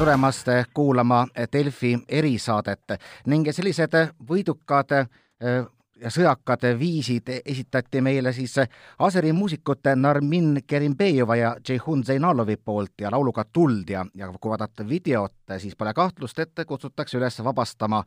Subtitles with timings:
[0.00, 2.94] tulemast kuulama Delfi erisaadet
[3.28, 3.92] ning sellised
[4.28, 5.58] võidukad äh,
[6.00, 8.54] ja sõjakad viisid esitati meile siis
[8.98, 14.88] Aseri muusikute Narmin Kerimbejeva ja Ceyhun Zeinalovi poolt ja lauluga Tuld ja, ja kui vaadata
[14.88, 18.00] videot, siis pole kahtlust, et kutsutakse üles vabastama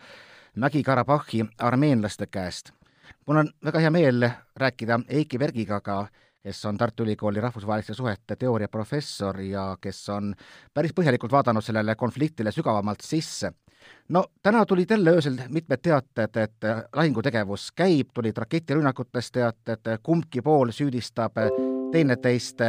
[0.57, 2.73] Mägi-Karabahhi armeenlaste käest.
[3.27, 6.07] mul on väga hea meel rääkida Eiki Vergiga ka
[6.43, 10.33] kes on Tartu Ülikooli rahvusvaheliste suhete teooria professor ja kes on
[10.73, 13.51] päris põhjalikult vaadanud sellele konfliktile sügavamalt sisse.
[14.09, 20.71] no täna tulid jälle öösel mitmed teated, et lahingutegevus käib, tulid raketirünnakutest teated, kumbki pool
[20.71, 21.39] süüdistab
[21.91, 22.61] teineteist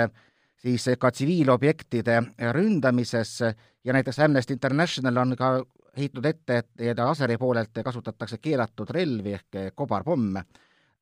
[0.57, 3.41] siis ka tsiviilobjektide ründamises
[3.85, 5.65] ja näiteks Amnesty International on ka
[5.97, 10.45] heitnud ette, et Aseri poolelt kasutatakse keelatud relvi ehk kobarpomme.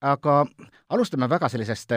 [0.01, 0.47] aga
[0.89, 1.93] alustame väga sellisest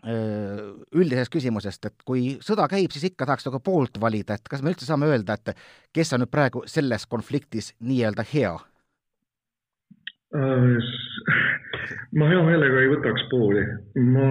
[0.00, 4.72] üldisest küsimusest, et kui sõda käib, siis ikka tahaks nagu poolt valida, et kas me
[4.72, 5.52] üldse saame öelda, et
[5.92, 8.54] kes on nüüd praegu selles konfliktis nii-öelda hea?
[10.30, 10.78] Äh,
[12.14, 13.64] ma hea meelega ei võtaks pooli.
[14.14, 14.26] ma,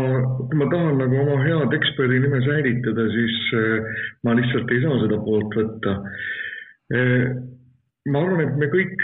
[0.47, 5.01] kui ma tahan nagu oma head eksperdi nime säilitada, siis äh, ma lihtsalt ei saa
[5.01, 5.97] seda poolt võtta.
[6.95, 7.25] Äh,
[8.07, 9.03] ma arvan, et me kõik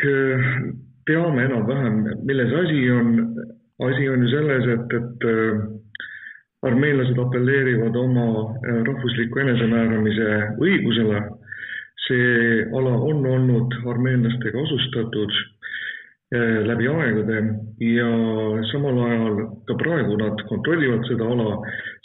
[1.10, 3.12] teame enam-vähem, milles asi on.
[3.84, 5.26] asi on ju selles, et, et
[6.66, 10.30] armeenlased apelleerivad oma äh, rahvusliku enesemääramise
[10.62, 11.26] õigusele.
[12.06, 17.38] see ala on olnud armeenlastega asustatud äh, läbi aegade
[17.82, 18.10] ja
[18.70, 21.58] samal ajal ka praegu nad kontrollivad seda ala.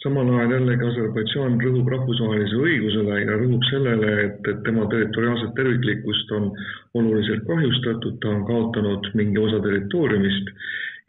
[0.03, 6.33] samal ajal jällegi Aserbaidžaan rõhub rahvusvahelisele õigusele ja rõhub sellele, et, et tema territoriaalset terviklikkust
[6.39, 6.53] on
[6.95, 10.55] oluliselt kahjustatud, ta on kaotanud mingi osa territooriumist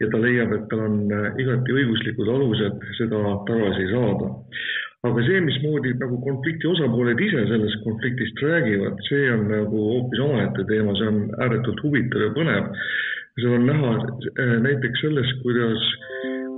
[0.02, 4.32] ja ta leiab, et tal on äh, igati õiguslikud alused seda tagasi saada.
[5.02, 10.66] aga see, mismoodi nagu konflikti osapooled ise sellest konfliktist räägivad, see on nagu hoopis omaette
[10.68, 12.68] teema, see on ääretult huvitav ja põnev.
[13.40, 15.90] seda on näha äh, näiteks sellest, kuidas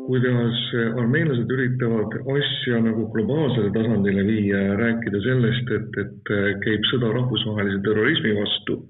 [0.05, 0.59] kuidas
[1.01, 7.13] armeenlased üritavad asja nagu globaalsele tasandile viia ja rääkida sellest, et, et äh, käib sõda
[7.15, 8.83] rahvusvahelise terrorismi vastu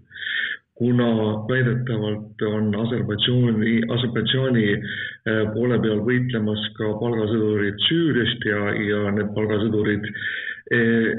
[0.74, 1.08] kuna
[1.48, 10.08] väidetavalt on Aserbaidžaani, Aserbaidžaani äh, poole peal võitlemas ka palgasõdurid Süüriast ja, ja need palgasõdurid
[10.10, 11.10] äh,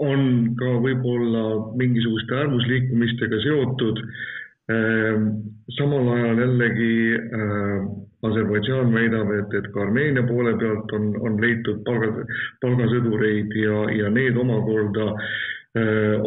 [0.00, 1.44] on ka võib-olla
[1.76, 4.00] mingisuguste äärmusliikumistega seotud.
[4.72, 5.28] Äh,
[5.76, 6.94] samal ajal jällegi
[8.22, 12.24] Aserbaidžaan väidab, et, et ka Armeenia poole pealt on, on leitud palga,
[12.62, 15.32] palgasõdureid ja, ja need omakorda äh,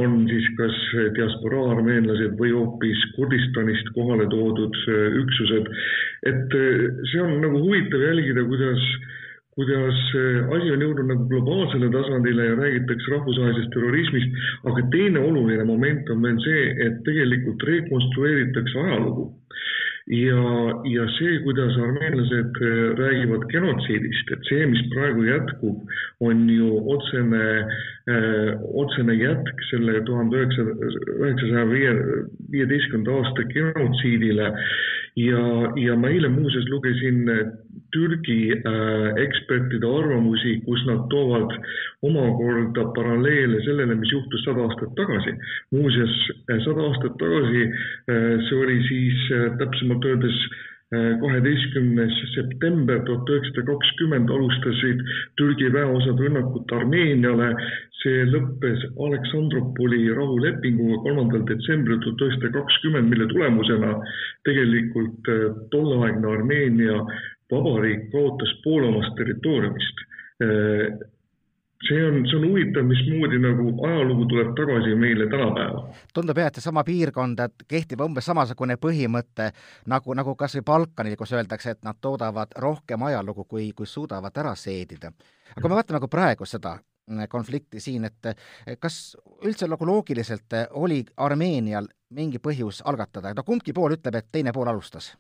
[0.02, 0.78] on siis kas
[1.14, 5.70] diasporaa armeenlased või hoopis Kurdistanist kohale toodud äh, üksused.
[6.26, 8.88] et äh, see on nagu huvitav jälgida, kuidas,
[9.54, 10.02] kuidas
[10.58, 14.42] asi on jõudnud nagu globaalsele tasandile ja räägitakse rahvusvahelisest terrorismist,
[14.72, 19.30] aga teine oluline moment on veel see, et tegelikult rekonstrueeritakse ajalugu
[20.08, 20.42] ja,
[20.86, 27.46] ja see, kuidas armeenlased äh, räägivad genotsiidist, et see, mis praegu jätkub, on ju otsene
[28.10, 28.52] äh,,
[28.84, 31.96] otsene jätk selle tuhande üheksasaja viie,
[32.54, 34.52] viieteistkümnenda aasta genotsiidile
[35.16, 35.44] ja,
[35.80, 37.24] ja ma eile muuseas lugesin
[37.96, 41.54] Türgi äh, ekspertide arvamusi, kus nad toovad
[42.04, 45.36] omakorda paralleele sellele, mis juhtus sada aastat tagasi.
[45.72, 46.16] muuseas,
[46.52, 47.64] äh, sada aastat tagasi,
[48.12, 49.28] äh, see oli siis
[49.62, 50.40] täpsemalt öeldes
[50.92, 55.00] kaheteistkümnes september tuhat üheksasada kakskümmend alustasid
[55.38, 57.56] Türgi väeosad rünnakut Armeeniale.
[58.06, 63.96] see lõppes Aleksandropoli rahulepinguga kolmandal detsembril tuhat üheksasada kakskümmend, mille tulemusena
[64.46, 65.30] tegelikult
[65.72, 67.00] tolleaegne Armeenia
[67.52, 70.06] vabariik kaotas poole omast territooriumist.
[71.84, 75.84] See on, see on huvitav, mismoodi nagu ajalugu tuleb tagasi meile tänapäeva.
[76.14, 79.52] tundub jah, et seesama piirkond, et kehtib umbes samasugune põhimõte
[79.92, 84.38] nagu, nagu kas või Balkanil, kus öeldakse, et nad toodavad rohkem ajalugu, kui, kui suudavad
[84.38, 85.12] ära seedida.
[85.52, 86.78] aga kui me vaatame nagu praegu seda
[87.30, 93.94] konflikti siin, et kas üldse nagu loogiliselt oli Armeenial mingi põhjus algatada, no kumbki pool
[93.94, 95.14] ütleb, et teine pool alustas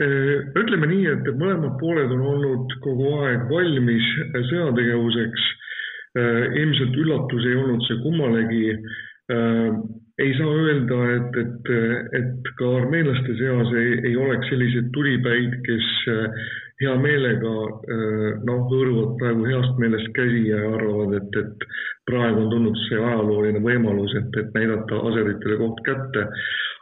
[0.00, 4.06] ütleme nii, et mõlemad pooled on olnud kogu aeg valmis
[4.48, 5.48] sõjategevuseks.
[6.60, 8.78] Ilmselt üllatus ei olnud see kummalegi.
[10.22, 11.70] Ei saa öelda, et, et,
[12.18, 15.88] et ka armeenlaste seas ei, ei oleks selliseid tulipäid, kes
[16.82, 17.54] hea meelega
[18.48, 21.66] noh, hõõruvad praegu heast meelest käsi ja arvavad, et, et
[22.08, 26.28] praegu on tulnud see ajalooline võimalus, et, et näidata aseritele koht kätte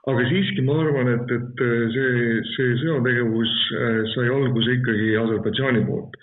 [0.09, 5.87] aga siiski ma arvan, et, et äh, see, see sõjategevus äh, sai alguse ikkagi Aserbaidžaani
[5.89, 6.17] poolt.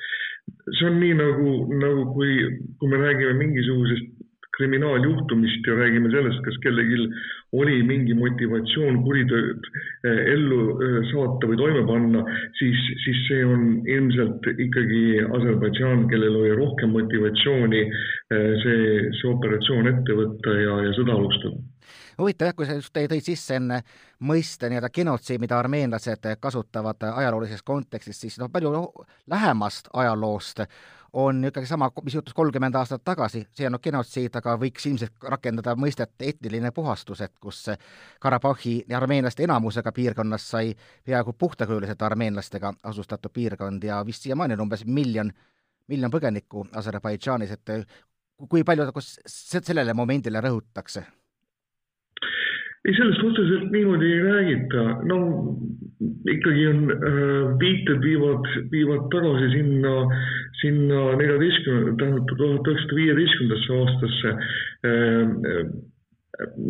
[0.73, 2.37] see on nii nagu, nagu kui,
[2.79, 4.13] kui me räägime mingisugusest
[4.57, 6.97] kriminaaljuhtumist ja räägime sellest, kas kellelgi
[7.61, 9.67] oli mingi motivatsioon kuritööd
[10.09, 10.57] eh, ellu
[11.11, 12.23] saata või toime panna,
[12.57, 17.83] siis, siis see on ilmselt ikkagi Aserbaidžaan, kellel oli rohkem motivatsiooni
[18.33, 18.81] see,
[19.19, 21.61] see operatsioon ette võtta ja, ja sõda alustada
[22.19, 23.81] huvitav jah, kui sa just tõid sisse enne
[24.27, 28.71] mõiste nii-öelda genotsiid, mida armeenlased kasutavad ajaloolises kontekstis, siis noh, palju
[29.27, 30.63] lähemast ajaloost
[31.13, 35.27] on ikkagi sama, mis juhtus kolmkümmend aastat tagasi, see on noh, genotsiid, aga võiks ilmselt
[35.33, 37.63] rakendada mõistet etniline puhastus, et kus
[38.19, 40.73] Karabahhi armeenlaste enamusega piirkonnas sai
[41.05, 45.31] peaaegu puhtakujuliselt armeenlastega asustatud piirkond ja vist siiamaani on umbes miljon,
[45.87, 51.05] miljon põgenikku Aserbaidžaanis, et kui palju kus sellele momendile rõhutakse
[52.87, 55.17] ei, sellest otseselt niimoodi ei räägita, no
[56.31, 59.93] ikkagi on äh, viited viivad, viivad tagasi sinna,
[60.61, 64.33] sinna neljateistkümnenda, tähendab tuhat üheksasada viieteistkümnendasse aastasse.
[64.87, 65.69] Äh,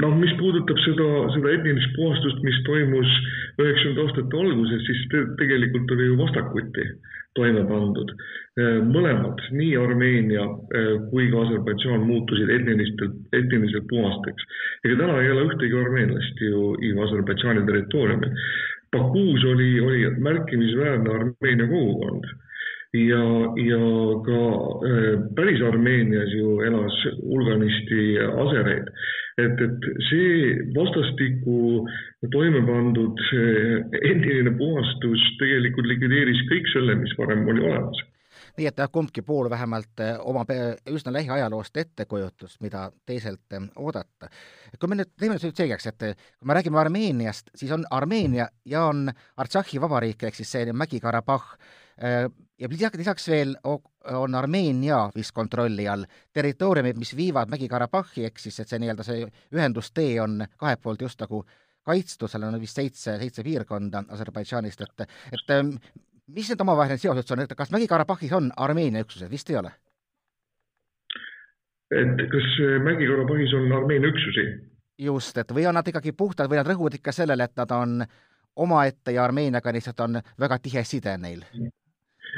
[0.02, 3.14] noh, mis puudutab seda, seda etnilist puhastust, mis toimus
[3.60, 6.88] üheksakümnendate aastate alguses, siis te, tegelikult oli ju vastakuti
[7.38, 8.14] toime pandud.
[8.90, 14.48] mõlemad, nii Armeenia eh, kui ka Aserbaidžaan muutusid etnilistel, etniliselt puhasteks.
[14.88, 18.34] ega täna ei ole ühtegi armeenlast ju, ju Aserbaidžaani territooriumil.
[18.96, 22.26] Bakuus oli, oli märkimisväärne Armeenia kogukond
[22.98, 23.24] ja,
[23.70, 23.84] ja
[24.26, 24.42] ka
[24.90, 28.90] äh, päris Armeenias ju elas hulganisti asereid
[29.38, 31.86] et, et see vastastikku
[32.34, 33.24] toime pandud
[34.02, 38.06] etniline puhastus tegelikult likvideeris kõik selle, mis varem oli olemas
[38.58, 40.50] nii et jah, kumbki pool vähemalt eh, omab
[40.90, 44.30] üsna lähiajaloost ettekujutust, mida teiselt oodata.
[44.80, 48.88] kui me nüüd teeme nüüd selgeks, et kui me räägime Armeeniast, siis on Armeenia ja
[48.90, 51.54] on Artsahhi vabariik ehk siis see Mägi-Karabahh
[52.60, 53.56] ja lisaks, veel
[54.14, 59.26] on Armeenia vist kontrolli all territooriumid, mis viivad Mägi-Karabahhi, ehk siis et see nii-öelda see
[59.54, 61.44] ühendustee on kahelt poolt just nagu
[61.88, 65.76] kaitstud, seal on vist seitse, seitse piirkonda Aserbaidžaanist, et, et ähm,
[66.28, 69.74] mis need omavahelised seosed on, et kas Mägi-Karabahhis on Armeenia üksused, vist ei ole?
[71.96, 72.50] et kas
[72.84, 74.48] Mägi-Karabahhis on Armeenia üksusi?
[74.98, 78.02] just, et või on nad ikkagi puhtad või nad rõhuvad ikka sellele, et nad on
[78.58, 81.46] omaette ja Armeeniaga lihtsalt on väga tihe side neil?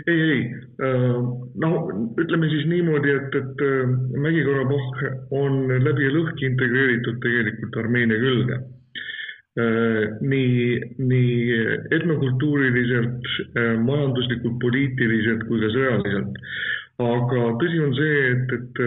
[0.07, 0.41] Ei, ei,
[0.83, 1.19] äh,
[1.63, 1.69] no
[2.21, 3.93] ütleme siis niimoodi, et, et äh,
[4.23, 5.05] Mägi-Karabahh
[5.35, 8.59] on läbi ja lõhki integreeritud tegelikult Armeenia külge.
[9.59, 11.61] Äh, nii, nii
[11.97, 13.31] etnokultuuriliselt,
[13.83, 16.43] majanduslikult, poliitiliselt kui ka sõjaliselt.
[16.99, 18.79] aga tõsi on see, et, et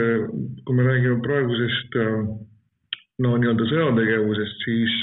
[0.66, 1.96] kui me räägime praegusest
[3.24, 4.96] no nii-öelda sõjategevusest, siis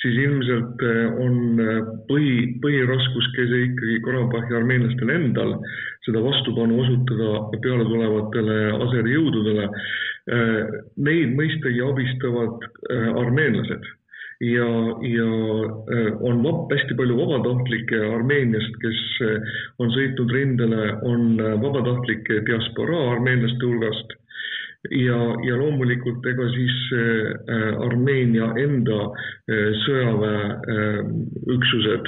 [0.00, 5.56] siis ilmselt eh, on eh, põhi, põhiraskuskese ikkagi Karabahhi armeenlastel endal
[6.06, 9.70] seda vastupanu osutada peale tulevatele Aseri jõududele.
[10.30, 10.60] Eh,
[11.08, 12.68] neid mõistagi abistavad
[13.20, 13.88] armeenlased
[14.44, 14.68] ja,
[15.04, 15.28] ja
[16.28, 19.00] on vab, hästi palju vabatahtlikke Armeeniast, kes
[19.82, 21.34] on sõitnud rindele, on
[21.64, 24.19] vabatahtlike diasporaa armeenlaste hulgast
[24.88, 32.06] ja, ja loomulikult ega siis äh, Armeenia enda äh, sõjaväeüksused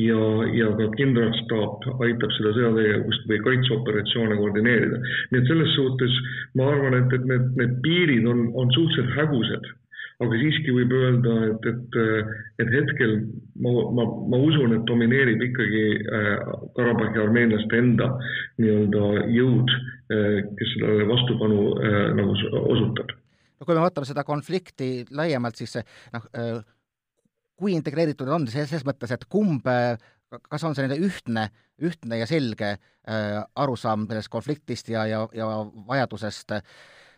[0.00, 0.20] ja,
[0.56, 4.96] ja ka kindralstaap aitab seda sõjategevust või kaitseoperatsioone koordineerida.
[5.30, 6.12] nii et selles suhtes
[6.56, 9.64] ma arvan, et, et need, need piirid on, on suhteliselt hägused
[10.22, 11.98] aga siiski võib öelda, et, et,
[12.62, 13.16] et hetkel
[13.58, 15.82] ma, ma, ma usun, et domineerib ikkagi
[16.76, 18.12] Karabahhi armeenlaste enda
[18.62, 19.74] nii-öelda jõud
[20.12, 22.34] Eh, kes sellele vastupanu eh, nagu
[22.68, 23.14] osutab.
[23.56, 25.78] no kui me vaatame seda konflikti laiemalt, siis
[26.12, 26.26] noh,
[27.56, 31.46] kui integreeritud on selles mõttes, et kumb, kas on selline ühtne,
[31.80, 32.74] ühtne ja selge
[33.64, 35.48] arusaam sellest konfliktist ja, ja, ja
[35.88, 36.58] vajadusest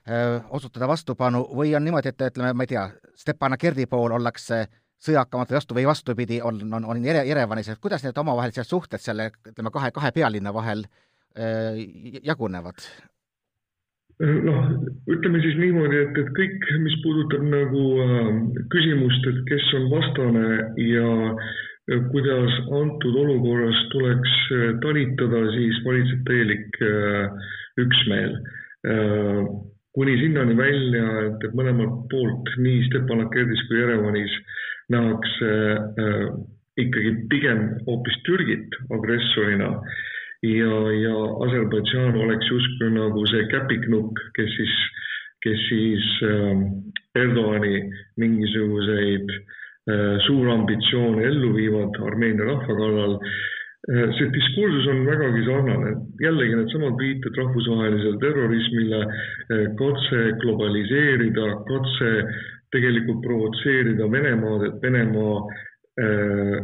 [0.07, 2.85] osutada vastupanu või on niimoodi, et ütleme, ma ei tea,
[3.19, 4.61] Stepanakerdi pool ollakse
[5.03, 9.33] sõjakamad või vastu või vastupidi, on, on, on Jerevanis, et kuidas need omavahelised suhted selle,
[9.49, 11.77] ütleme, kahe, kahe pealinna vahel äh, Äh,
[12.25, 12.81] jagunevad?
[14.17, 14.61] noh,
[15.13, 18.31] ütleme siis niimoodi, et, et kõik, mis puudutab nagu äh,
[18.73, 20.47] küsimust, et kes on vastane
[20.81, 21.11] ja
[22.09, 27.53] kuidas antud olukorras tuleks äh, talitada, siis valitseb täielik äh,
[27.85, 28.39] üksmeel
[28.89, 29.47] äh,.
[29.97, 34.35] Kuni sinnani välja, et, et mõlemalt poolt, nii Stepanakerdis kui Jerevanis
[34.93, 35.53] nähakse
[36.05, 36.27] äh,
[36.77, 39.71] ikkagi pigem hoopis Türgit agressorina.
[40.45, 41.15] Ja, ja
[41.47, 44.75] Aserbaidžaan oleks justkui nagu see käpiknukk, kes siis,
[45.43, 46.61] kes siis äh,
[47.17, 47.81] Erdoani
[48.21, 53.17] mingisuguseid äh, suurambitsioone ellu viivad Armeenia rahva kallal
[53.87, 59.01] see diskursus on vägagi sarnane, jällegi needsamad viited rahvusvahelisele terrorismile,
[59.79, 62.11] katse globaliseerida, katse
[62.75, 65.37] tegelikult provotseerida Venemaad, et Venemaa
[66.03, 66.59] äh,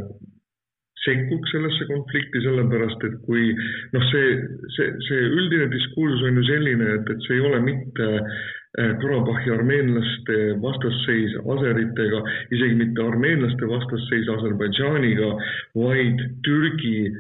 [1.05, 3.53] sekkuks sellesse konflikti, sellepärast et kui
[3.95, 4.35] noh, see,
[4.77, 9.51] see, see üldine diskursus on ju selline, et, et see ei ole mitte äh, Karabahhi
[9.53, 12.23] armeenlaste vastasseis aseritega,
[12.57, 15.29] isegi mitte armeenlaste vastasseis Aserbaidžaaniga,
[15.77, 17.11] vaid Türgi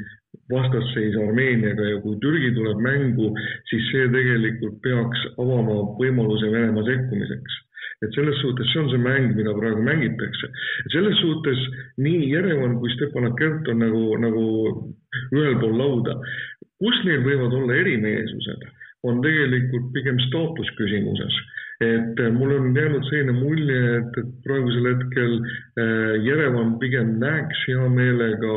[0.53, 3.35] vastasseis Armeeniaga ja kui Türgi tuleb mängu,
[3.69, 7.61] siis see tegelikult peaks avama võimaluse Venemaa sekkumiseks
[8.03, 10.49] et selles suhtes see on see mäng, mida praegu mängitakse.
[10.95, 11.59] selles suhtes
[12.03, 14.45] nii Jerevan kui Stepanakert on nagu, nagu
[15.37, 16.17] ühel pool lauda.
[16.83, 18.65] kus neil võivad olla erimeelsused,
[19.09, 21.41] on tegelikult pigem staatusküsimuses
[21.83, 27.67] et äh, mul on jäänud selline mulje, et, et praegusel hetkel äh, Jerevan pigem näeks
[27.69, 28.57] hea meelega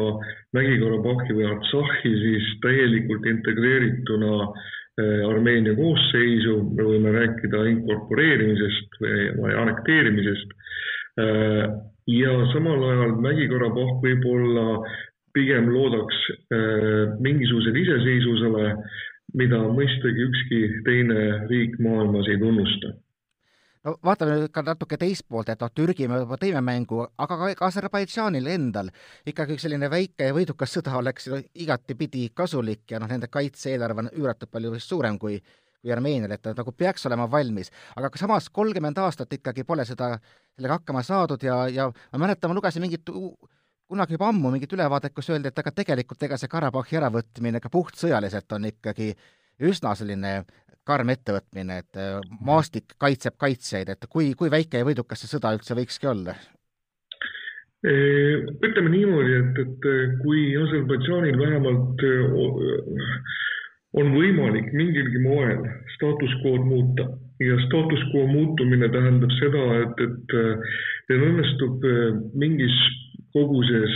[0.56, 9.50] Mägi-Karabahhi või Artsahhi siis täielikult integreerituna äh, Äh, Armeenia koosseisu, me võime rääkida inkorporeerimisest või,
[9.60, 10.54] annekteerimisest.
[11.20, 11.66] Äh,
[12.08, 14.86] ja samal ajal Mägi-Karabahh võib-olla
[15.36, 18.72] pigem loodaks äh, mingisugusele iseseisvusele,
[19.40, 22.94] mida mõistagi ükski teine riik maailmas ei tunnusta
[23.86, 27.52] no vaatame nüüd ka natuke teist poolt, et noh, Türgi me juba tõime mängu, aga
[27.60, 28.90] ka Aserbaidžaanil endal
[29.30, 34.12] ikkagi selline väike ja võidukas sõda oleks no, igatipidi kasulik ja noh, nende kaitse-eelarve on
[34.16, 35.40] üüratult palju suurem kui
[35.86, 37.70] kui Armeenial, et ta nagu peaks olema valmis.
[37.96, 40.16] aga samas kolmkümmend aastat ikkagi pole seda,
[40.58, 43.06] sellega hakkama saadud ja, ja ma mäletan, ma lugesin mingit
[43.90, 47.72] kunagi juba ammu mingit ülevaadet, kus öeldi, et aga tegelikult ega see Karabahhi äravõtmine ka
[47.74, 49.12] puhtsõjaliselt on ikkagi
[49.70, 50.40] üsna selline
[50.86, 55.56] karm ettevõtmine, et äh, maastik kaitseb kaitsjaid, et kui, kui väike ja võidukas see sõda
[55.58, 56.38] üldse võikski olla?
[57.86, 62.32] ütleme niimoodi, et, et äh, kui Aserbaidžaanil vähemalt äh,
[64.02, 65.62] on võimalik mingilgi moel
[65.94, 67.06] staatus quo'd muuta
[67.44, 70.36] ja staatus quo muutumine tähendab seda, et, et
[71.08, 71.86] teil õnnestub
[72.42, 72.74] mingis
[73.36, 73.96] koguses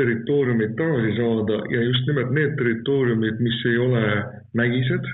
[0.00, 4.04] territooriumid tagasi saada ja just nimelt need territooriumid, mis ei ole
[4.56, 5.04] mägised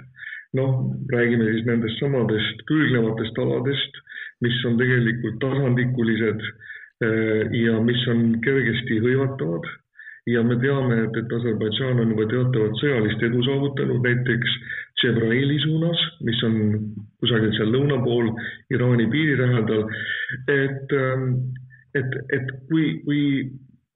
[0.57, 0.77] noh,
[1.13, 3.99] räägime siis nendest samadest külgnevatest aladest,
[4.45, 6.45] mis on tegelikult tasandikulised
[7.07, 9.69] eh, ja mis on kergesti hõivatavad
[10.31, 14.57] ja me teame, et, et Aserbaidžaan on juba teatavat sõjalist edu saavutanud, näiteks
[14.97, 16.57] Tšebraili suunas, mis on
[17.21, 18.33] kusagil seal lõuna pool
[18.75, 19.87] Iraani piiri lähedal.
[20.51, 21.29] et, eh,
[21.99, 23.23] et, et kui, kui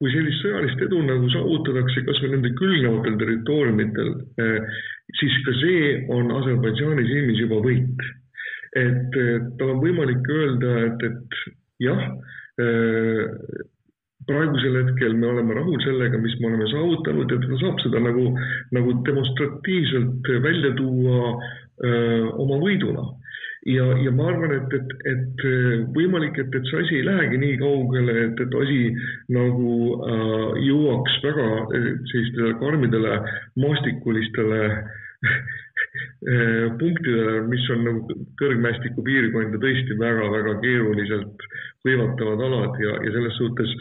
[0.00, 4.78] kui sellist sõjalist edu nagu saavutatakse kas või nende külgnevatel territooriumitel, eh,
[5.20, 8.08] siis ka see on Aserbaidžaani silmis juba võit.
[8.70, 9.16] et
[9.58, 11.38] tal on võimalik öelda, et, et
[11.82, 12.02] jah,
[12.62, 13.24] eh,
[14.28, 18.28] praegusel hetkel me oleme rahul sellega, mis me oleme saavutanud ja ta saab seda nagu,
[18.76, 23.08] nagu demonstratiivselt välja tuua öö, eh, oma võiduna
[23.74, 25.44] ja, ja ma arvan, et, et, et
[25.96, 28.80] võimalik, et, et see asi ei lähegi nii kaugele, et, et asi
[29.36, 31.48] nagu äh, jõuaks väga
[32.12, 33.16] sellistele karmidele
[33.62, 34.60] maastikulistele
[36.32, 41.50] äh, punktidele, mis on nagu kõrgmäestiku piirkond ja tõesti väga-väga keeruliselt
[41.86, 43.72] hõivatavad alad ja, ja selles suhtes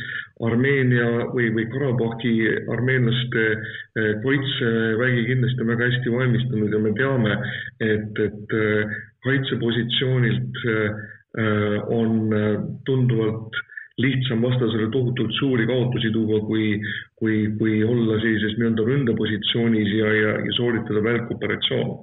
[0.48, 2.34] Armeenia või, või Karabahhi
[2.72, 7.38] armeenlaste äh, kaitsevägi kindlasti on väga hästi valmistunud ja me teame,
[7.84, 10.86] et, et äh, kaitsepositsioonilt äh,
[11.44, 13.64] äh, on äh, tunduvalt
[14.00, 16.80] lihtsam vastasele tohutult suuri kaotusi tuua, kui,
[17.20, 21.98] kui, kui olla sellises nii-öelda ründepositsioonis ja, ja, ja sooritada välkoperatsioon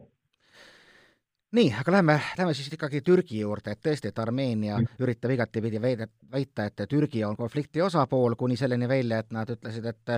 [1.56, 4.98] nii, aga lähme, lähme siis ikkagi Türgi juurde, et tõesti, et Armeenia mm.
[5.02, 9.86] üritab igatepidi väida, väita, et Türgi on konflikti osapool, kuni selleni välja, et nad ütlesid,
[9.88, 10.16] et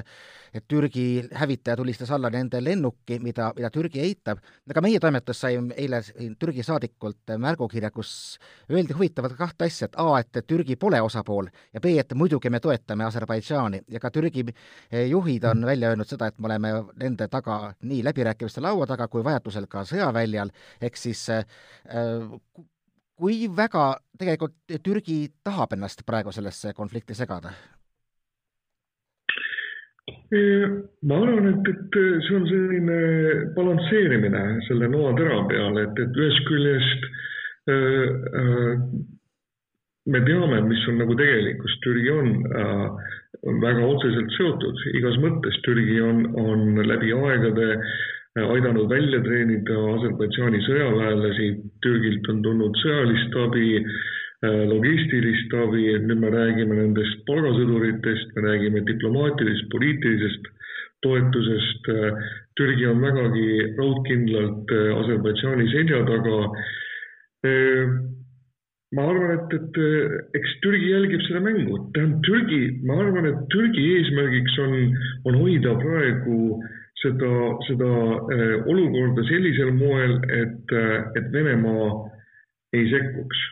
[0.54, 4.38] et Türgi hävitaja tulistas alla nende lennuki, mida, mida Türgi eitab.
[4.71, 6.00] aga meie toimetus sai eile
[6.38, 8.38] Türgi saadikult märgukirja, kus
[8.71, 12.61] öeldi huvitavalt kahte asja, et A, et Türgi pole osapool ja B, et muidugi me
[12.61, 14.47] toetame Aserbaidžaani ja ka Türgi
[15.09, 19.25] juhid on välja öelnud seda, et me oleme nende taga nii läbirääkimiste laua taga kui
[19.25, 22.62] vajadusel ka sõjaväljal, ehk siis Äh,
[23.18, 27.54] kui väga tegelikult Türgi tahab ennast praegu sellesse konflikti segada?
[30.28, 32.97] ma arvan, et, et see on selline
[33.56, 37.06] balansseerimine selle noatera peal, et, et ühest küljest
[37.73, 38.08] äh,
[38.40, 38.82] äh,
[40.12, 42.85] me teame, mis on nagu tegelikkus, Türgi on äh,
[43.64, 47.97] väga otseselt seotud igas mõttes, Türgi on, on läbi aegade äh,
[48.52, 51.49] aidanud välja treenida Aserbaidžaani sõjaväelasi,
[51.85, 58.85] Türgilt on tulnud sõjalist abi, äh, logistilist abi, nüüd me räägime nendest palgasõduritest, me räägime
[58.90, 60.52] diplomaatilisest, poliitilisest
[61.07, 61.90] toetusest.
[62.59, 66.38] Türgi on vägagi raudkindlalt Aserbaidžaani selja taga.
[68.97, 73.85] Ma arvan, et, et eks Türgi jälgib seda mängu, tähendab Türgi, ma arvan, et Türgi
[73.99, 74.76] eesmärgiks on,
[75.28, 76.38] on hoida praegu
[77.02, 77.33] seda,
[77.69, 77.90] seda
[78.35, 80.75] äh, olukorda sellisel moel, et,
[81.19, 81.93] et Venemaa
[82.76, 83.45] ei sekkuks.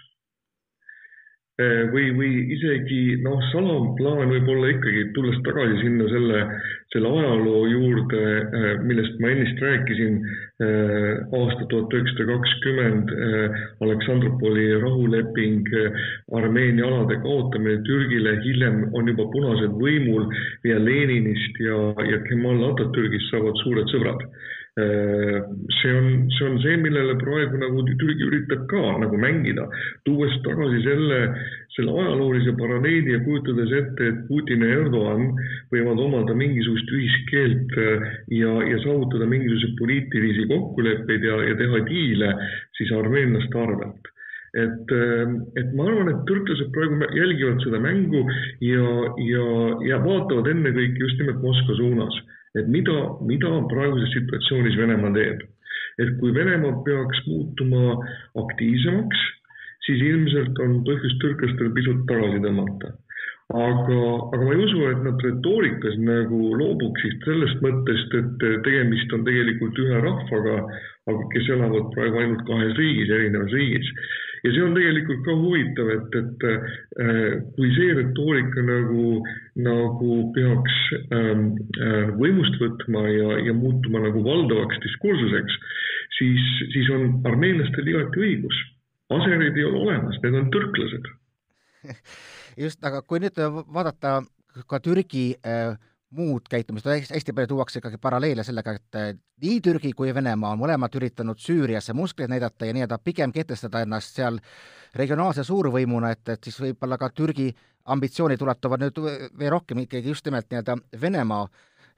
[1.57, 6.43] Äh, või, või isegi noh, salaplaan võib olla ikkagi, tulles tagasi sinna selle,
[6.93, 10.19] selle ajaloo juurde, äh, millest ma ennist rääkisin,
[10.63, 13.15] äh, aasta tuhat üheksasada kakskümmend,
[13.85, 15.67] Aleksandropoli rahuleping,
[16.33, 20.29] Armeenia alade kaotamine Türgile, hiljem on juba punased võimul
[20.65, 24.25] ja Leninist ja, ja Kemal Atatürgist saavad suured sõbrad.
[24.27, 29.65] Äh, see on, see on see, millele praegu nagu Türgi üritab ka nagu mängida,
[30.05, 31.21] tuues tagasi selle,
[31.73, 35.31] selle ajaloolise paralleeli ja kujutades ette, et Putin ja Erdoğan
[35.73, 38.05] võivad omada mingisugust ühiskeelt äh,
[38.37, 42.37] ja, ja saavutada mingisuguseid poliitilisi kokkuleppeid ja, ja teha diile
[42.77, 44.13] siis armeenlaste arvelt.
[44.61, 48.27] Et, äh, et ma arvan, et türklased praegu jälgivad seda mängu
[48.61, 49.51] ja, ja,
[49.89, 52.25] ja vaatavad ennekõike just nimelt Moskva suunas
[52.61, 52.97] et mida,
[53.29, 55.45] mida praeguses situatsioonis Venemaa teeb.
[56.03, 57.97] et kui Venemaa peaks muutuma
[58.43, 59.21] aktiivsemaks,
[59.87, 62.93] siis ilmselt on põhjust türklastel pisut tagasi tõmmata.
[63.55, 64.01] aga,
[64.35, 69.79] aga ma ei usu, et nad retoorikas nagu loobuksid sellest mõttest, et tegemist on tegelikult
[69.85, 70.57] ühe rahvaga,
[71.07, 73.93] aga kes elavad praegu ainult kahes riigis, erinevas riigis
[74.47, 77.25] ja see on tegelikult ka huvitav, et, et äh,
[77.57, 79.07] kui see retoorika nagu,
[79.67, 80.77] nagu peaks
[81.11, 81.49] ähm,
[81.81, 85.59] äh, võimust võtma ja, ja muutuma nagu valdavaks diskursuseks,
[86.19, 88.63] siis, siis on armeenlastel igati õigus.
[89.11, 91.11] aserid ei ole olemas, need on türklased.
[92.65, 93.39] just, aga kui nüüd
[93.75, 94.21] vaadata
[94.71, 95.75] ka Türgi äh,
[96.17, 100.97] muud käitumist, hästi palju tuuakse ikkagi paralleele sellega, et nii Türgi kui Venemaa on mõlemad
[100.99, 104.41] üritanud Süüriasse muskleid näidata ja nii-öelda pigem kehtestada ennast seal
[104.97, 107.51] regionaalse suurvõimuna, et, et siis võib-olla ka Türgi
[107.93, 109.01] ambitsioonid ulatuvad nüüd
[109.39, 111.47] veel rohkem ikkagi just nimelt nii-öelda Venemaa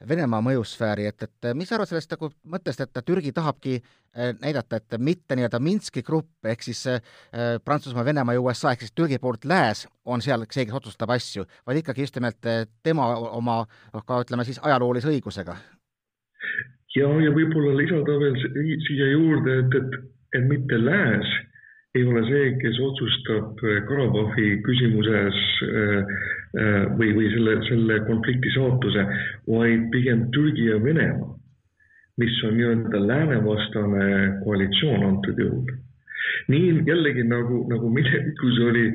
[0.09, 4.79] Venemaa mõjusfääri, et, et mis sa arvad sellest nagu mõttest, et Türgi tahabki eh, näidata,
[4.79, 7.01] et mitte nii-öelda Minski grupp ehk siis äh,
[7.65, 11.49] Prantsusmaa, Venemaa ja USA ehk siis Türgi poolt lääs on seal see, kes otsustab asju,
[11.67, 12.39] vaid ikkagi just nimelt
[12.87, 15.59] tema oma noh, ka ütleme siis ajaloolise õigusega?
[16.95, 18.39] ja, ja võib-olla lisada veel
[18.87, 19.99] siia juurde, et, et,
[20.39, 21.35] et mitte lääs
[21.97, 26.19] ei ole see, kes otsustab Karabahhi küsimuses äh,
[26.57, 29.03] Äh, või, või selle, selle konflikti saatuse,
[29.53, 31.35] vaid pigem Türgi ja Venemaa,
[32.17, 34.07] mis on nii-öelda läänevastane
[34.47, 35.77] koalitsioon antud juhul.
[36.49, 38.87] nii jällegi nagu, nagu minevikus oli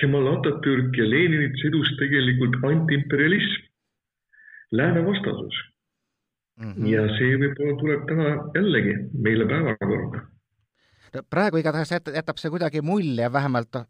[0.00, 3.68] Kemal Atatürk ja Leninit sidus tegelikult antiimperialism,
[4.72, 5.56] lääne vastasus
[6.60, 6.72] mm.
[6.72, 6.86] -hmm.
[6.94, 10.24] ja see võib-olla tuleb täna jällegi meile päevakorda
[11.30, 13.86] praegu igatahes jätab see kuidagi mulje, vähemalt noh,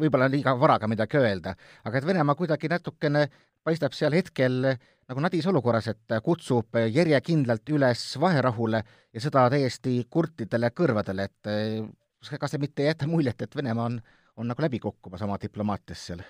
[0.00, 1.54] võib-olla on liiga vara ka midagi öelda,
[1.84, 3.26] aga et Venemaa kuidagi natukene
[3.64, 8.82] paistab seal hetkel nagu nadis olukorras, et kutsub järjekindlalt üles vaherahule
[9.14, 14.00] ja seda täiesti kurtidele kõrvadele, et kas see mitte ei jäta muljet, et Venemaa on,
[14.36, 16.24] on nagu läbi kukkumas oma diplomaatias seal?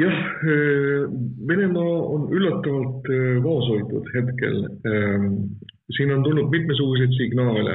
[0.00, 0.20] jah,
[1.48, 3.10] Venemaa on üllatavalt
[3.44, 4.62] vaoshoitud hetkel.
[5.90, 7.74] siin on tulnud mitmesuguseid signaale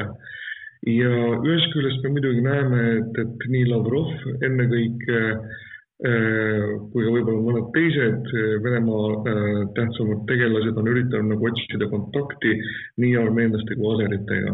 [0.86, 4.12] ja ühest küljest me muidugi näeme, et, et nii Lavrov
[4.46, 11.50] ennekõike äh, kui ka võib-olla mõned teised äh, Venemaa äh, tähtsamad tegelased on üritanud nagu
[11.50, 12.54] otsida kontakti
[13.02, 14.54] nii armeenlaste kui aseritega.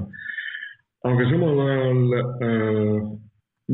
[1.12, 2.96] aga samal ajal äh,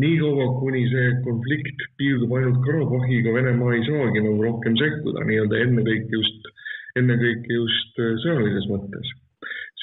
[0.01, 6.19] niikaua, kuni see konflikt piirdub ainult Karabahhiga, Venemaa ei saagi nagu rohkem sekkuda nii-öelda ennekõike
[6.19, 6.51] just,
[6.97, 9.17] ennekõike just sõjalises mõttes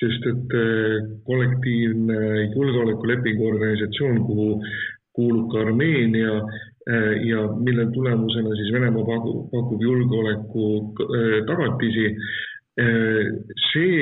[0.01, 0.97] sest et äh,
[1.29, 2.19] kollektiivne
[2.55, 4.49] julgeolekulepingu organisatsioon, kuhu
[5.15, 10.67] kuulub ka Armeenia äh, ja mille tulemusena siis Venemaa pakub, pakub julgeoleku
[11.07, 12.11] äh, tagatisi.
[13.71, 13.99] see,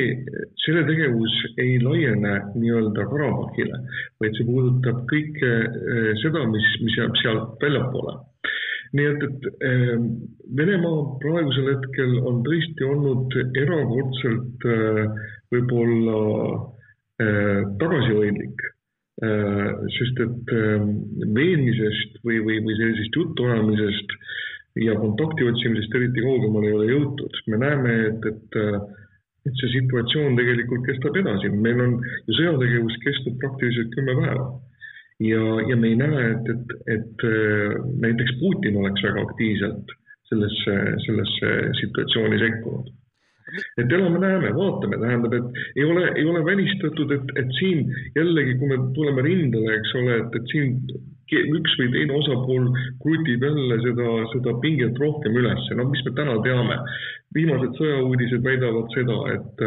[0.65, 3.83] selle tegevus ei laiene nii-öelda Karabahhile,
[4.17, 5.51] vaid see puudutab kõike
[6.23, 8.15] seda, mis, mis jääb sealt väljapoole
[8.93, 9.47] nii et, et
[10.57, 14.67] Venemaa praegusel hetkel on tõesti olnud erakordselt
[15.53, 16.21] võib-olla
[17.23, 18.69] äh, tagasihoidlik
[19.93, 20.53] sest et
[21.37, 24.15] veenmisest või, või, või sellisest jutuajamisest
[24.81, 27.39] ja kontakti otsimisest eriti kaugemale ei ole jõutud.
[27.47, 28.59] me näeme, et, et,
[29.47, 34.47] et see situatsioon tegelikult kestab edasi, meil on ju sõjategevus kestnud praktiliselt kümme päeva
[35.29, 39.95] ja, ja me ei näe, et, et, et äh, näiteks Putin oleks väga aktiivselt
[40.31, 40.75] sellesse,
[41.07, 42.91] sellesse situatsiooni sekkunud.
[43.77, 47.83] Et elame-näeme, vaatame, tähendab, et ei ole, ei ole välistatud, et, et siin
[48.17, 50.79] jällegi, kui me tuleme rindele, eks ole, et, et siin
[51.33, 52.67] üks või teine osapool
[53.01, 56.77] krutib jälle seda, seda pinget rohkem üles, no mis me täna teame,
[57.35, 59.63] viimased sõjauudised väidavad seda, et,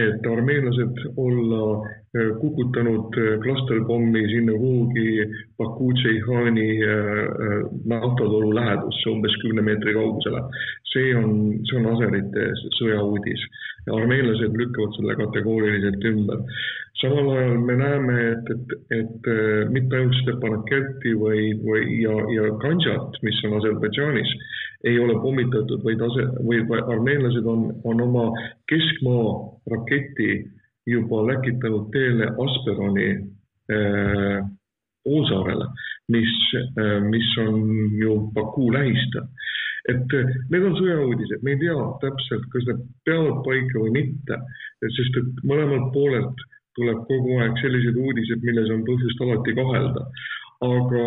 [0.00, 5.26] et armeenlased olla äh, kukutanud äh, klasterpommi sinna kuhugi
[5.58, 7.24] Baku Tšeihani äh,
[7.92, 10.44] naftatoru lähedusse umbes kümne meetri kaugusele.
[10.90, 11.34] see on,
[11.68, 12.48] see on aserite
[12.80, 13.42] sõjauudis
[13.86, 16.40] ja armeenlased lükkavad selle kategooriliselt ümber.
[17.00, 19.28] samal ajal me näeme, et, et, et
[19.70, 24.34] mitte ainult Stepanakert või, või ja, ja Kanžat, mis on Aserbaidžaanis
[24.84, 28.30] ei ole pommitatud, vaid ase, või armeenlased on, on oma
[28.70, 29.34] keskmaa
[29.72, 30.30] raketi
[30.88, 34.38] juba läkitanud teele Asperoni äh,
[35.04, 35.68] poolsaarele,
[36.12, 37.60] mis äh,, mis on
[38.00, 39.28] ju Baku lähistel.
[39.88, 44.40] et äh, need on sõjauudised, me ei tea täpselt, kas need peavad paika või mitte,
[44.96, 46.44] sest et mõlemalt poolelt
[46.78, 50.04] tuleb kogu aeg sellised uudised, milles on põhjust alati kahelda
[50.66, 51.06] aga,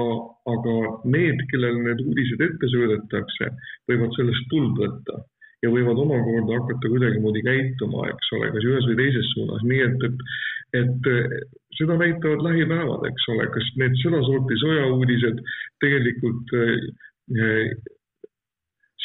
[0.53, 0.75] aga
[1.15, 3.51] need, kellele need uudised ette söödetakse,
[3.91, 5.19] võivad sellest tuld võtta
[5.63, 10.07] ja võivad omakorda hakata kuidagimoodi käituma, eks ole, kas ühes või teises suunas, nii et,
[10.09, 10.23] et,
[10.81, 11.11] et
[11.77, 15.43] seda näitavad lähipäevad, eks ole, kas need sedasorti sõjauudised
[15.83, 16.55] tegelikult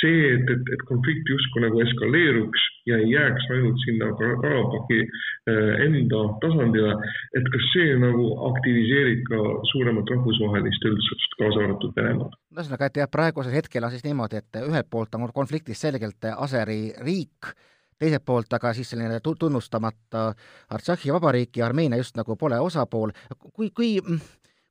[0.00, 5.72] see, et, et, et konflikt justkui nagu eskaleeruks ja ei jääks ainult sinna Karabahhi äh,
[5.86, 6.94] enda tasandile,
[7.38, 9.40] et kas see nagu aktiviseerib ka
[9.72, 12.36] suuremat rahvusvahelist üldsust, kaasa arvatud Venemaad?
[12.54, 16.80] ühesõnaga, et jah, praegusel hetkel on siis niimoodi, et ühelt poolt on konfliktis selgelt Aseri
[17.04, 17.52] riik,
[17.98, 20.28] teiselt poolt aga siis selline tunnustamata
[20.74, 23.14] Artsahhi vabariik ja Armeenia just nagu pole osapool,
[23.52, 23.96] kui, kui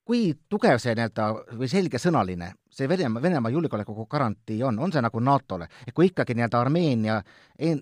[0.08, 1.28] kui tugev see nii-öelda
[1.60, 6.38] või selgesõnaline see Venemaa, Venemaa julgeoleku garantii on, on see nagu NATO-le, et kui ikkagi
[6.38, 7.22] nii-öelda Armeenia
[7.60, 7.82] en,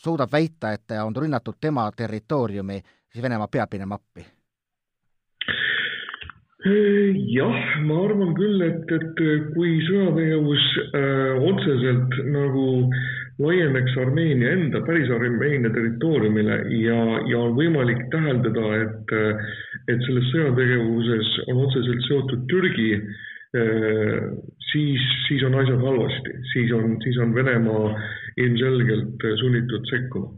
[0.00, 2.80] suudab väita, et on rünnatud tema territooriumi,
[3.12, 4.26] siis Venemaa peab minema appi?
[7.32, 9.20] jah, ma arvan küll, et, et
[9.54, 12.66] kui sõjategevus äh, otseselt nagu
[13.40, 17.00] laieneks Armeenia enda, päris Armeenia territooriumile ja,
[17.30, 19.14] ja on võimalik täheldada, et,
[19.88, 22.92] et selles sõjategevuses on otseselt seotud Türgi
[23.50, 24.30] Äh,
[24.70, 27.88] siis, siis on asjad halvasti, siis on, siis on Venemaa
[28.38, 30.30] ilmselgelt sunnitud sekkuma.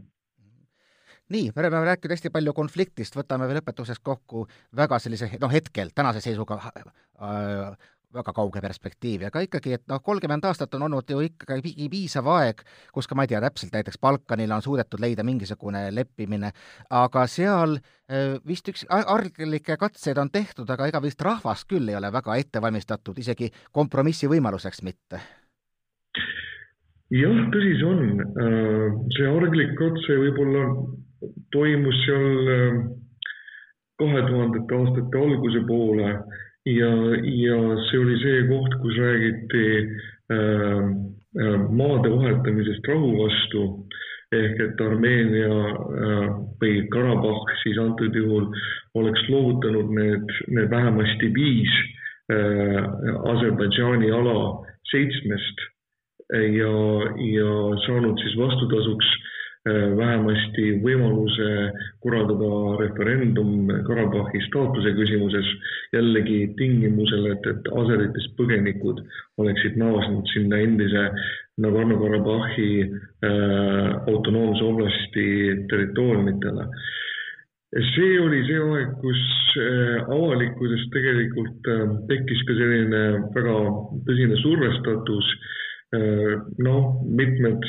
[1.29, 5.93] Nii, me oleme rääkinud hästi palju konfliktist, võtame veel lõpetuseks kokku väga sellise noh, hetkel
[5.93, 7.69] tänase seisuga äh,
[8.13, 12.63] väga kauge perspektiiv, aga ikkagi, et noh, kolmkümmend aastat on olnud ju ikkagi piisav aeg,
[12.93, 16.53] kus ka ma ei tea täpselt, näiteks Balkanil on suudetud leida mingisugune leppimine,
[16.93, 21.99] aga seal äh, vist üks arglikke katseid on tehtud, aga ega vist rahvas küll ei
[21.99, 25.21] ole väga ette valmistatud isegi kompromissi võimaluseks mitte.
[27.13, 28.03] jah, tõsi see on.
[28.21, 30.67] Äh, see arglik katse võib-olla
[31.53, 32.81] toimus seal äh,
[34.01, 36.09] kahe tuhandete aastate alguse poole
[36.65, 36.91] ja,
[37.23, 37.57] ja
[37.89, 39.65] see oli see koht, kus räägiti
[40.31, 40.83] äh,
[41.39, 43.65] äh, maade vahetamisest rahu vastu.
[44.33, 46.29] Ehk et Armeenia äh,
[46.61, 48.47] või Karabahh siis antud juhul
[48.97, 51.75] oleks loovutanud need, need vähemasti viis
[52.33, 52.79] äh,
[53.33, 54.39] Aserbaidžaani ala
[54.89, 55.69] seitsmest
[56.33, 56.73] ja,
[57.29, 57.53] ja
[57.85, 59.32] saanud siis vastutasuks Äh,
[59.65, 61.49] vähemasti võimaluse
[62.03, 62.49] korraldada
[62.81, 65.47] referendum Karabahhi staatuse küsimuses
[65.95, 68.99] jällegi tingimusel, et, et aseritest põgenikud
[69.39, 71.05] oleksid naasnud sinna endise
[71.63, 75.25] Nagorno-Karabahhi äh, autonoomse oblasti
[75.69, 76.67] territooriumitele
[77.93, 79.21] see oli see aeg, kus
[79.61, 83.03] äh, avalikkuses tegelikult äh, tekkis ka selline
[83.35, 83.57] väga
[84.07, 85.35] tõsine survestatus.
[86.65, 87.61] noh, mitmed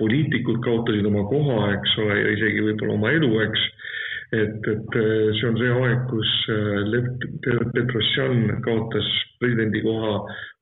[0.00, 3.66] poliitikud kaotasid oma koha, eks ole, ja isegi võib-olla oma elu, eks.
[4.40, 7.08] et, et äh, see on see aeg, kus äh, Lev
[7.74, 9.08] Petrosjan kaotas
[9.40, 10.12] presidendikoha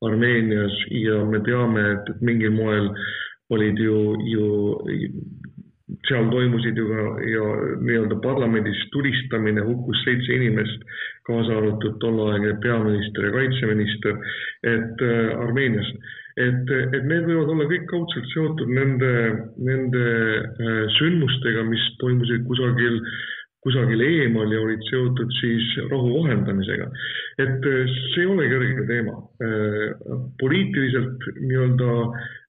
[0.09, 2.93] Armeenias ja me teame, et, et mingil moel
[3.55, 3.99] olid ju,
[4.29, 4.47] ju
[6.09, 7.45] seal toimusid ju ka ja
[7.81, 10.85] nii-öelda parlamendis tulistamine, hukkus seitse inimest,
[11.29, 14.23] kaasa arvatud tolleaegne peaminister ja kaitseminister,
[14.77, 19.11] et äh, Armeeniast et, et need võivad olla kõik kaudselt seotud nende,
[19.65, 22.99] nende äh, sündmustega, mis toimusid kusagil,
[23.67, 26.89] kusagil eemal ja olid seotud siis rahu vahendamisega.
[27.45, 29.17] et äh, see ei ole kerge teema.
[29.43, 31.95] Äh, poliitiliselt nii-öelda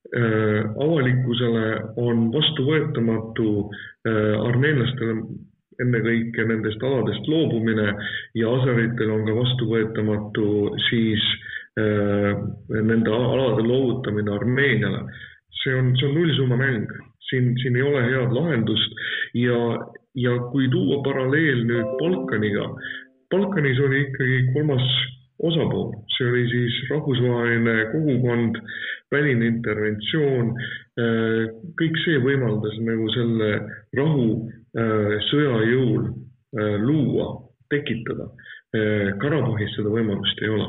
[0.09, 1.65] avalikkusele
[2.01, 3.49] on vastuvõetamatu
[4.09, 5.19] armeenlastele
[5.83, 7.91] ennekõike nendest aladest loobumine
[8.39, 10.47] ja aseritel on ka vastuvõetamatu
[10.87, 11.48] siis äh,
[12.69, 15.03] nende alade loovutamine Armeeniale.
[15.63, 16.87] see on, see on nullsummamäng,
[17.29, 18.93] siin, siin ei ole head lahendust
[19.35, 19.57] ja,
[20.15, 22.69] ja kui tuua paralleel nüüd Balkaniga,
[23.31, 24.85] Balkanis oli ikkagi kolmas
[25.49, 28.61] osapool, see oli siis rahvusvaheline kogukond,
[29.11, 30.53] väline interventsioon,
[31.03, 31.43] äh,
[31.81, 33.51] kõik see võimaldas nagu selle
[33.99, 36.09] rahu äh, sõja jõul
[36.81, 37.25] luua,
[37.69, 38.25] tekitada.
[39.21, 40.67] Karabahis seda võimalust ei ole.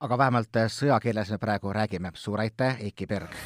[0.00, 2.12] Aga vähemalt sõjakeeles me praegu räägime.
[2.14, 3.36] suur aitäh, Eiki Berg!